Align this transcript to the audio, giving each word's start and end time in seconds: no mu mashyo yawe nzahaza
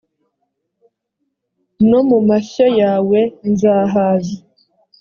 no 1.89 1.99
mu 2.09 2.19
mashyo 2.29 2.65
yawe 2.81 3.19
nzahaza 3.51 4.37